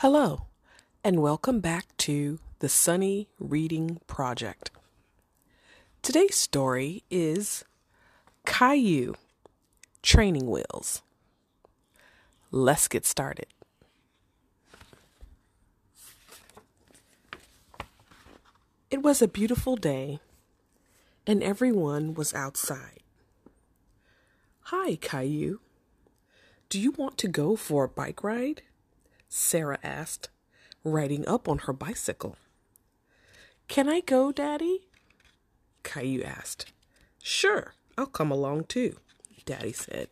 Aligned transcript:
Hello, 0.00 0.46
and 1.04 1.20
welcome 1.20 1.60
back 1.60 1.94
to 1.98 2.38
the 2.60 2.70
Sunny 2.70 3.28
Reading 3.38 4.00
Project. 4.06 4.70
Today's 6.00 6.36
story 6.36 7.04
is 7.10 7.66
Caillou 8.46 9.12
Training 10.02 10.46
Wheels. 10.46 11.02
Let's 12.50 12.88
get 12.88 13.04
started. 13.04 13.48
It 18.90 19.02
was 19.02 19.20
a 19.20 19.28
beautiful 19.28 19.76
day, 19.76 20.20
and 21.26 21.42
everyone 21.42 22.14
was 22.14 22.32
outside. 22.32 23.02
Hi, 24.72 24.96
Caillou. 24.96 25.58
Do 26.70 26.80
you 26.80 26.92
want 26.92 27.18
to 27.18 27.28
go 27.28 27.54
for 27.54 27.84
a 27.84 27.88
bike 27.90 28.24
ride? 28.24 28.62
Sarah 29.30 29.78
asked, 29.82 30.28
riding 30.82 31.26
up 31.26 31.48
on 31.48 31.58
her 31.58 31.72
bicycle. 31.72 32.36
Can 33.68 33.88
I 33.88 34.00
go, 34.00 34.32
Daddy? 34.32 34.88
Caillou 35.84 36.22
asked. 36.22 36.72
Sure, 37.22 37.74
I'll 37.96 38.06
come 38.06 38.32
along 38.32 38.64
too, 38.64 38.96
Daddy 39.46 39.72
said. 39.72 40.08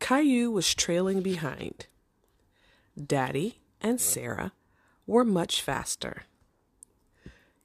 Caillou 0.00 0.50
was 0.50 0.74
trailing 0.74 1.20
behind. 1.20 1.86
Daddy 3.06 3.60
and 3.80 4.00
Sarah 4.00 4.52
were 5.06 5.24
much 5.24 5.60
faster. 5.60 6.24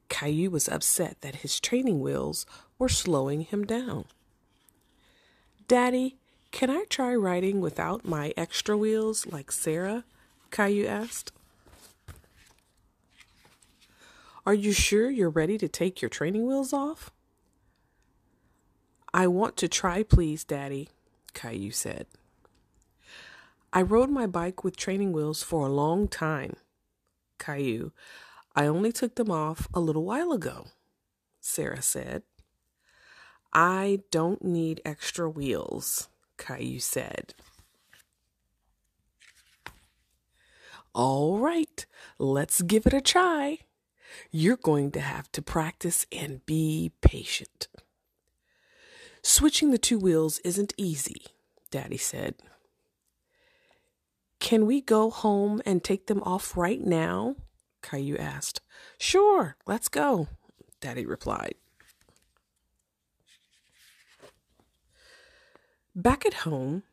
Caillou 0.10 0.50
was 0.50 0.68
upset 0.68 1.22
that 1.22 1.38
his 1.38 1.60
training 1.60 2.02
wheels 2.02 2.46
were 2.78 2.90
slowing 2.90 3.42
him 3.42 3.64
down. 3.64 4.06
Daddy, 5.68 6.18
can 6.56 6.70
I 6.70 6.86
try 6.90 7.14
riding 7.14 7.60
without 7.60 8.06
my 8.06 8.34
extra 8.38 8.78
wheels 8.78 9.26
like 9.26 9.52
Sarah? 9.52 10.06
Caillou 10.52 10.88
asked. 10.88 11.34
Are 14.46 14.54
you 14.54 14.72
sure 14.72 15.10
you're 15.10 15.30
ready 15.30 15.58
to 15.58 15.68
take 15.68 16.02
your 16.02 16.08
training 16.08 16.48
wheels 16.48 16.72
off? 16.72 17.12
I 19.14 19.28
want 19.28 19.58
to 19.58 19.68
try, 19.68 20.02
please, 20.02 20.46
Daddy, 20.46 20.88
Caillou 21.34 21.72
said. 21.72 22.08
I 23.74 23.82
rode 23.82 24.10
my 24.10 24.26
bike 24.26 24.64
with 24.64 24.78
training 24.78 25.12
wheels 25.12 25.44
for 25.44 25.68
a 25.68 25.74
long 25.74 26.08
time. 26.08 26.56
Caillou, 27.38 27.92
I 28.56 28.66
only 28.66 28.94
took 28.94 29.16
them 29.16 29.30
off 29.30 29.68
a 29.74 29.82
little 29.82 30.06
while 30.06 30.32
ago, 30.32 30.68
Sarah 31.42 31.82
said. 31.82 32.24
I 33.52 34.04
don't 34.10 34.42
need 34.46 34.80
extra 34.86 35.30
wheels, 35.30 36.08
Caillou 36.46 36.80
said. 36.80 37.34
All 40.94 41.40
right, 41.40 41.86
let's 42.20 42.62
give 42.62 42.86
it 42.86 42.94
a 42.94 43.02
try. 43.02 43.60
You're 44.32 44.56
going 44.56 44.92
to 44.92 45.02
have 45.02 45.32
to 45.34 45.42
practice 45.42 46.06
and 46.12 46.46
be 46.46 46.92
patient. 47.02 47.68
Switching 49.24 49.72
the 49.72 49.78
two 49.78 49.98
wheels 49.98 50.40
isn't 50.40 50.74
easy, 50.78 51.24
Daddy 51.72 51.98
said. 51.98 52.36
Can 54.40 54.68
we 54.68 54.82
go 54.82 55.10
home 55.10 55.62
and 55.66 55.84
take 55.84 56.06
them 56.06 56.22
off 56.24 56.56
right 56.56 56.82
now? 56.82 57.36
Caillou 57.82 58.18
asked. 58.18 58.62
Sure, 59.00 59.58
let's 59.66 59.90
go, 59.90 60.28
Daddy 60.80 61.06
replied. 61.06 61.56
Back 65.98 66.26
at 66.26 66.34
home, 66.34 66.84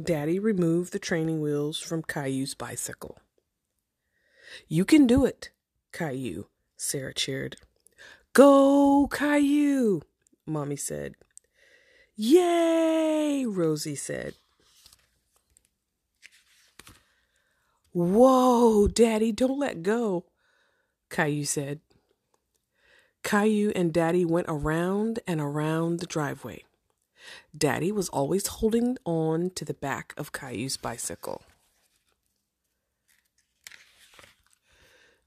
Daddy 0.00 0.38
removed 0.38 0.92
the 0.92 1.00
training 1.00 1.40
wheels 1.40 1.80
from 1.80 2.04
Caillou's 2.04 2.54
bicycle. 2.54 3.18
You 4.68 4.84
can 4.84 5.08
do 5.08 5.24
it, 5.24 5.50
Caillou, 5.92 6.44
Sarah 6.76 7.12
cheered. 7.12 7.56
Go, 8.34 9.08
Caillou, 9.12 10.02
Mommy 10.46 10.76
said. 10.76 11.16
Yay, 12.14 13.44
Rosie 13.48 13.96
said. 13.96 14.34
Whoa, 17.92 18.86
Daddy, 18.86 19.32
don't 19.32 19.58
let 19.58 19.82
go, 19.82 20.24
Caillou 21.10 21.44
said. 21.46 21.80
Caillou 23.24 23.72
and 23.74 23.92
Daddy 23.92 24.24
went 24.24 24.46
around 24.48 25.18
and 25.26 25.40
around 25.40 25.98
the 25.98 26.06
driveway. 26.06 26.62
Daddy 27.56 27.92
was 27.92 28.08
always 28.10 28.46
holding 28.46 28.96
on 29.04 29.50
to 29.50 29.64
the 29.64 29.74
back 29.74 30.14
of 30.16 30.32
Caillou's 30.32 30.76
bicycle. 30.76 31.42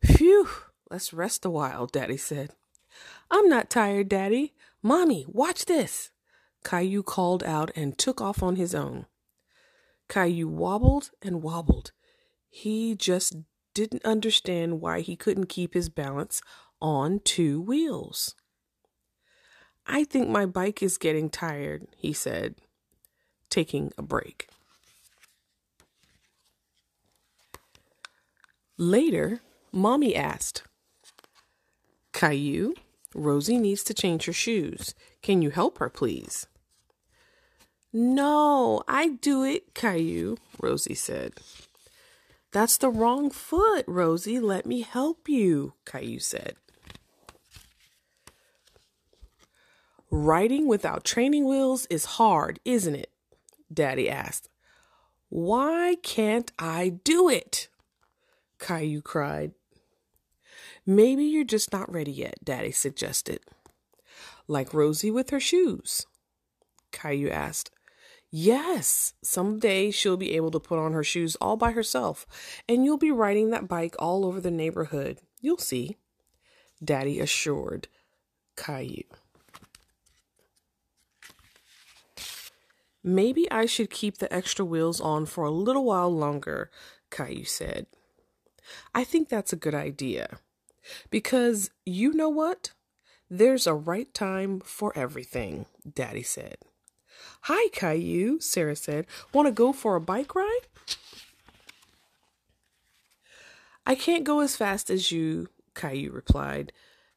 Phew, 0.04 0.48
let's 0.90 1.14
rest 1.14 1.46
a 1.46 1.50
while, 1.50 1.86
Daddy 1.86 2.18
said. 2.18 2.52
I'm 3.30 3.48
not 3.50 3.70
tired, 3.70 4.10
Daddy. 4.10 4.54
Mommy, 4.82 5.26
watch 5.28 5.66
this. 5.66 6.12
Caillou 6.64 7.04
called 7.04 7.44
out 7.44 7.72
and 7.76 7.98
took 7.98 8.22
off 8.22 8.42
on 8.42 8.56
his 8.56 8.74
own. 8.74 9.06
Caillou 10.08 10.48
wobbled 10.48 11.12
and 11.22 11.42
wobbled. 11.42 11.92
He 12.50 12.96
just 12.96 13.36
didn't 13.74 14.04
understand 14.06 14.81
why 14.81 15.02
he 15.02 15.16
couldn't 15.16 15.48
keep 15.48 15.74
his 15.74 15.90
balance 15.90 16.42
on 16.81 17.20
two 17.24 17.62
wheels. 17.62 18.36
I 19.90 20.04
think 20.04 20.30
my 20.30 20.46
bike 20.46 20.84
is 20.84 21.00
getting 21.00 21.30
tired, 21.30 21.88
he 21.98 22.14
said, 22.14 22.56
taking 23.50 23.92
a 23.98 24.04
break. 24.04 24.48
Later, 28.78 29.42
Mommy 29.74 30.16
asked, 30.16 30.64
Caillou, 32.14 32.76
Rosie 33.16 33.58
needs 33.58 33.84
to 33.84 33.94
change 33.94 34.26
her 34.26 34.34
shoes. 34.34 34.94
Can 35.24 35.42
you 35.42 35.50
help 35.50 35.80
her, 35.80 35.90
please? 35.90 36.46
No, 37.92 38.84
I 38.88 39.10
do 39.10 39.44
it, 39.44 39.74
Caillou, 39.74 40.38
Rosie 40.62 40.94
said. 40.94 41.34
That's 42.52 42.78
the 42.78 42.90
wrong 42.90 43.32
foot, 43.32 43.86
Rosie. 43.88 44.40
Let 44.40 44.68
me 44.68 44.82
help 44.82 45.28
you, 45.28 45.74
Caillou 45.86 46.20
said. 46.20 46.56
Riding 50.12 50.68
without 50.68 51.03
training 51.03 51.47
wheels 51.47 51.86
is 51.88 52.06
hard, 52.06 52.59
isn't 52.66 52.96
it? 52.96 53.12
Daddy 53.72 54.09
asked. 54.09 54.50
Why 55.30 55.97
can't 56.02 56.52
I 56.58 56.90
do 57.03 57.30
it? 57.30 57.68
Caillou 58.58 59.02
cried. 59.02 59.52
Maybe 60.86 61.24
you're 61.25 61.44
just 61.44 61.72
not 61.72 61.92
ready 61.92 62.12
yet, 62.12 62.44
Daddy 62.44 62.72
suggested. 62.72 63.42
Like 64.48 64.74
Rosie 64.74 65.12
with 65.12 65.30
her 65.30 65.40
shoes. 65.40 66.08
Caillou 66.92 67.30
asked. 67.30 67.69
Yes, 68.31 69.14
someday 69.24 69.92
she'll 69.92 70.18
be 70.18 70.36
able 70.36 70.52
to 70.52 70.59
put 70.59 70.80
on 70.80 70.94
her 70.94 71.03
shoes 71.03 71.36
all 71.42 71.58
by 71.58 71.72
herself, 71.72 72.28
and 72.68 72.86
you'll 72.86 72.98
be 72.98 73.12
riding 73.12 73.50
that 73.50 73.68
bike 73.68 73.96
all 74.00 74.25
over 74.25 74.42
the 74.42 74.52
neighborhood. 74.52 75.19
You'll 75.42 75.58
see, 75.58 75.98
Daddy 76.84 77.19
assured 77.19 77.88
Caillou. 78.56 79.03
Maybe 83.09 83.50
I 83.50 83.66
should 83.66 83.90
keep 83.90 84.20
the 84.20 84.31
extra 84.31 84.64
wheels 84.64 85.02
on 85.02 85.25
for 85.25 85.44
a 85.44 85.50
little 85.50 85.86
while 85.86 86.16
longer, 86.16 86.70
Caillou 87.09 87.44
said. 87.44 87.88
I 88.94 89.03
think 89.03 89.30
that's 89.30 89.52
a 89.52 89.56
good 89.56 89.74
idea. 89.74 90.38
Because 91.09 91.72
you 91.88 92.14
know 92.14 92.30
what? 92.30 92.74
There's 93.28 93.66
a 93.66 93.74
right 93.74 94.14
time 94.14 94.59
for 94.59 94.96
everything, 94.96 95.66
Daddy 95.92 96.22
said. 96.22 96.58
Hi, 97.42 97.69
Caillou, 97.69 98.39
Sarah 98.42 98.75
said. 98.75 99.07
Want 99.34 99.48
to 99.48 99.51
go 99.51 99.74
for 99.74 99.95
a 99.95 100.01
bike 100.01 100.36
ride? 100.36 100.68
I 103.88 103.95
can't 103.95 104.24
go 104.24 104.42
as 104.42 104.56
fast 104.56 104.92
as 104.92 105.12
you, 105.12 105.48
Caillou 105.74 106.12
replied. 106.12 106.74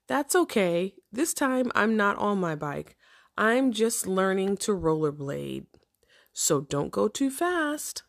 That's 0.09 0.35
okay. 0.35 0.95
This 1.13 1.35
time 1.35 1.71
I'm 1.75 1.99
not 1.99 2.17
on 2.17 2.39
my 2.39 2.55
bike. 2.55 2.97
I'm 3.37 3.73
just 3.73 4.07
learning 4.07 4.57
to 4.59 4.73
rollerblade. 4.73 5.67
So 6.33 6.61
don't 6.61 6.91
go 6.91 7.09
too 7.09 7.31
fast. 7.31 8.03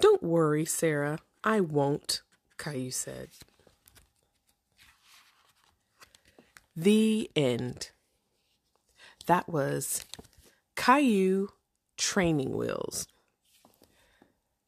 Don't 0.00 0.22
worry, 0.22 0.64
Sarah. 0.64 1.18
I 1.44 1.60
won't, 1.60 2.22
Caillou 2.58 2.90
said. 2.90 3.28
The 6.76 7.30
end. 7.36 7.90
That 9.26 9.48
was 9.48 10.06
Caillou 10.76 11.48
Training 11.96 12.56
Wheels. 12.56 13.06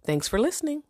Thanks 0.04 0.28
for 0.28 0.38
listening. 0.38 0.82